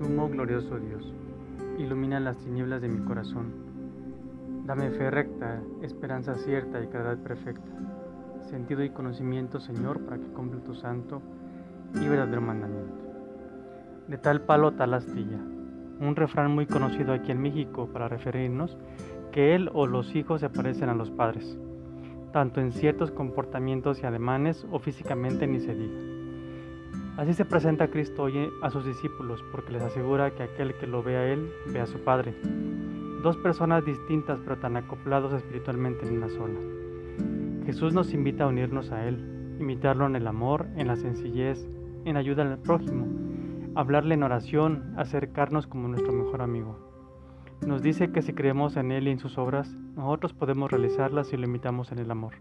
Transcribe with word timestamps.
glorioso 0.00 0.78
Dios, 0.78 1.12
ilumina 1.78 2.20
las 2.20 2.38
tinieblas 2.38 2.80
de 2.80 2.88
mi 2.88 3.04
corazón. 3.04 3.52
Dame 4.64 4.90
fe 4.90 5.10
recta, 5.10 5.60
esperanza 5.82 6.34
cierta 6.36 6.82
y 6.82 6.86
caridad 6.86 7.18
perfecta, 7.18 7.70
sentido 8.48 8.82
y 8.82 8.90
conocimiento, 8.90 9.60
Señor, 9.60 10.00
para 10.00 10.18
que 10.18 10.28
cumpla 10.28 10.60
tu 10.60 10.74
santo 10.74 11.20
y 11.94 12.08
verdadero 12.08 12.40
mandamiento. 12.40 12.94
De 14.08 14.16
tal 14.16 14.40
palo 14.42 14.72
tal 14.72 14.94
astilla, 14.94 15.38
un 16.00 16.16
refrán 16.16 16.50
muy 16.50 16.66
conocido 16.66 17.12
aquí 17.12 17.30
en 17.30 17.42
México 17.42 17.90
para 17.92 18.08
referirnos 18.08 18.78
que 19.32 19.54
él 19.54 19.70
o 19.74 19.86
los 19.86 20.14
hijos 20.16 20.40
se 20.40 20.48
parecen 20.48 20.88
a 20.88 20.94
los 20.94 21.10
padres, 21.10 21.58
tanto 22.32 22.60
en 22.60 22.72
ciertos 22.72 23.10
comportamientos 23.10 24.02
y 24.02 24.06
ademanes 24.06 24.66
o 24.70 24.78
físicamente 24.78 25.46
ni 25.46 25.60
se 25.60 25.74
diga. 25.74 26.19
Así 27.20 27.34
se 27.34 27.44
presenta 27.44 27.88
Cristo 27.88 28.22
hoy 28.22 28.50
a 28.62 28.70
sus 28.70 28.86
discípulos 28.86 29.44
porque 29.52 29.72
les 29.72 29.82
asegura 29.82 30.30
que 30.30 30.42
aquel 30.42 30.72
que 30.76 30.86
lo 30.86 31.02
ve 31.02 31.18
a 31.18 31.30
Él 31.30 31.52
ve 31.66 31.78
a 31.78 31.84
su 31.84 31.98
Padre. 31.98 32.34
Dos 33.22 33.36
personas 33.36 33.84
distintas 33.84 34.38
pero 34.42 34.56
tan 34.56 34.78
acoplados 34.78 35.34
espiritualmente 35.34 36.08
en 36.08 36.16
una 36.16 36.30
sola. 36.30 36.58
Jesús 37.66 37.92
nos 37.92 38.14
invita 38.14 38.44
a 38.44 38.46
unirnos 38.46 38.90
a 38.90 39.06
Él, 39.06 39.58
imitarlo 39.60 40.06
en 40.06 40.16
el 40.16 40.26
amor, 40.26 40.66
en 40.76 40.86
la 40.86 40.96
sencillez, 40.96 41.68
en 42.06 42.16
ayuda 42.16 42.42
al 42.42 42.56
prójimo, 42.56 43.06
hablarle 43.74 44.14
en 44.14 44.22
oración, 44.22 44.94
acercarnos 44.96 45.66
como 45.66 45.88
nuestro 45.88 46.14
mejor 46.14 46.40
amigo. 46.40 46.78
Nos 47.66 47.82
dice 47.82 48.12
que 48.12 48.22
si 48.22 48.32
creemos 48.32 48.78
en 48.78 48.92
Él 48.92 49.08
y 49.08 49.10
en 49.10 49.18
sus 49.18 49.36
obras, 49.36 49.76
nosotros 49.94 50.32
podemos 50.32 50.70
realizarlas 50.70 51.26
si 51.26 51.36
lo 51.36 51.44
imitamos 51.44 51.92
en 51.92 51.98
el 51.98 52.10
amor. 52.10 52.36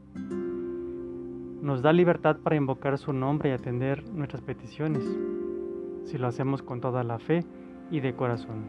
Nos 1.61 1.81
da 1.81 1.91
libertad 1.91 2.37
para 2.37 2.55
invocar 2.55 2.97
su 2.97 3.11
nombre 3.11 3.49
y 3.49 3.51
atender 3.51 4.07
nuestras 4.13 4.41
peticiones, 4.41 5.03
si 6.05 6.17
lo 6.17 6.27
hacemos 6.27 6.63
con 6.63 6.79
toda 6.79 7.03
la 7.03 7.19
fe 7.19 7.43
y 7.91 7.99
de 7.99 8.15
corazón. 8.15 8.63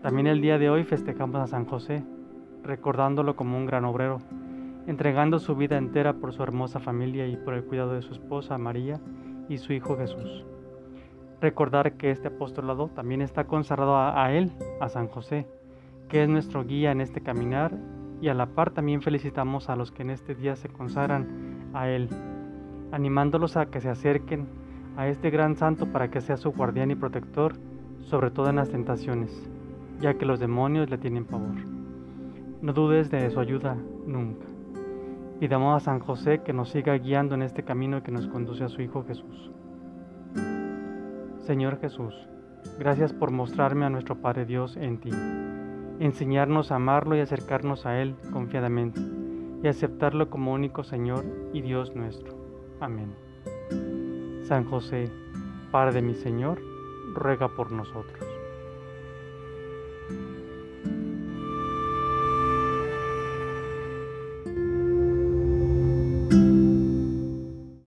También 0.00 0.28
el 0.28 0.40
día 0.40 0.58
de 0.58 0.70
hoy 0.70 0.84
festejamos 0.84 1.40
a 1.40 1.48
San 1.48 1.64
José, 1.64 2.04
recordándolo 2.62 3.34
como 3.34 3.58
un 3.58 3.66
gran 3.66 3.84
obrero, 3.84 4.18
entregando 4.86 5.40
su 5.40 5.56
vida 5.56 5.76
entera 5.76 6.12
por 6.12 6.32
su 6.32 6.44
hermosa 6.44 6.78
familia 6.78 7.26
y 7.26 7.36
por 7.36 7.54
el 7.54 7.64
cuidado 7.64 7.94
de 7.94 8.02
su 8.02 8.12
esposa 8.12 8.58
María 8.58 9.00
y 9.48 9.58
su 9.58 9.72
hijo 9.72 9.96
Jesús. 9.96 10.44
Recordar 11.40 11.94
que 11.94 12.12
este 12.12 12.28
apostolado 12.28 12.90
también 12.94 13.22
está 13.22 13.42
consagrado 13.44 13.96
a, 13.96 14.24
a 14.24 14.32
él, 14.32 14.52
a 14.80 14.88
San 14.88 15.08
José, 15.08 15.48
que 16.08 16.22
es 16.22 16.28
nuestro 16.28 16.64
guía 16.64 16.92
en 16.92 17.00
este 17.00 17.20
caminar 17.22 17.76
y 18.20 18.28
a 18.28 18.34
la 18.34 18.46
par 18.46 18.70
también 18.70 19.02
felicitamos 19.02 19.68
a 19.68 19.76
los 19.76 19.92
que 19.92 20.02
en 20.02 20.10
este 20.10 20.34
día 20.34 20.56
se 20.56 20.68
consagran 20.68 21.70
a 21.74 21.88
Él, 21.88 22.08
animándolos 22.92 23.56
a 23.56 23.66
que 23.66 23.80
se 23.80 23.88
acerquen 23.88 24.46
a 24.96 25.06
este 25.08 25.30
gran 25.30 25.54
santo 25.56 25.86
para 25.86 26.10
que 26.10 26.20
sea 26.20 26.36
su 26.36 26.50
guardián 26.50 26.90
y 26.90 26.96
protector, 26.96 27.54
sobre 28.00 28.30
todo 28.30 28.50
en 28.50 28.56
las 28.56 28.70
tentaciones, 28.70 29.48
ya 30.00 30.14
que 30.14 30.26
los 30.26 30.40
demonios 30.40 30.90
le 30.90 30.98
tienen 30.98 31.24
pavor. 31.24 31.54
No 32.60 32.72
dudes 32.72 33.10
de 33.10 33.30
su 33.30 33.38
ayuda 33.38 33.76
nunca. 34.06 34.46
Pidamos 35.38 35.76
a 35.76 35.84
San 35.84 36.00
José 36.00 36.40
que 36.44 36.52
nos 36.52 36.70
siga 36.70 36.98
guiando 36.98 37.36
en 37.36 37.42
este 37.42 37.62
camino 37.62 38.02
que 38.02 38.10
nos 38.10 38.26
conduce 38.26 38.64
a 38.64 38.68
su 38.68 38.82
Hijo 38.82 39.04
Jesús. 39.04 39.52
Señor 41.46 41.78
Jesús, 41.80 42.14
gracias 42.80 43.12
por 43.12 43.30
mostrarme 43.30 43.86
a 43.86 43.90
nuestro 43.90 44.16
Padre 44.16 44.44
Dios 44.44 44.76
en 44.76 44.98
ti, 44.98 45.10
enseñarnos 46.00 46.70
a 46.70 46.76
amarlo 46.76 47.16
y 47.16 47.20
acercarnos 47.20 47.86
a 47.86 48.00
Él 48.00 48.16
confiadamente 48.32 49.00
y 49.62 49.68
aceptarlo 49.68 50.30
como 50.30 50.52
único 50.52 50.84
Señor 50.84 51.24
y 51.52 51.62
Dios 51.62 51.94
nuestro. 51.94 52.34
Amén. 52.80 53.14
San 54.46 54.64
José, 54.64 55.10
Padre 55.70 55.94
de 55.94 56.02
mi 56.02 56.14
Señor, 56.14 56.60
ruega 57.14 57.48
por 57.48 57.72
nosotros. 57.72 58.27